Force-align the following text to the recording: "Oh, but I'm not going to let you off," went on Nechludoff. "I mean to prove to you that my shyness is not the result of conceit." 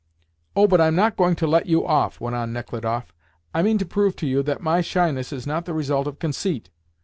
"Oh, 0.55 0.65
but 0.67 0.81
I'm 0.81 0.95
not 0.95 1.15
going 1.15 1.35
to 1.35 1.45
let 1.45 1.67
you 1.67 1.85
off," 1.85 2.19
went 2.19 2.35
on 2.35 2.51
Nechludoff. 2.51 3.13
"I 3.53 3.61
mean 3.61 3.77
to 3.77 3.85
prove 3.85 4.15
to 4.15 4.25
you 4.27 4.41
that 4.41 4.59
my 4.59 4.81
shyness 4.81 5.31
is 5.31 5.45
not 5.45 5.65
the 5.65 5.75
result 5.75 6.07
of 6.07 6.17
conceit." 6.17 6.71